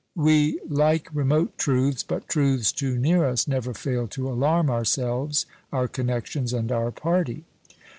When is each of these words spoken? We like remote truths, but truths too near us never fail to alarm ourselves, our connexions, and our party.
We 0.15 0.59
like 0.67 1.09
remote 1.13 1.59
truths, 1.59 2.01
but 2.01 2.27
truths 2.27 2.71
too 2.71 2.97
near 2.97 3.23
us 3.23 3.47
never 3.47 3.71
fail 3.71 4.07
to 4.07 4.31
alarm 4.31 4.67
ourselves, 4.67 5.45
our 5.71 5.87
connexions, 5.87 6.53
and 6.53 6.71
our 6.71 6.89
party. 6.89 7.43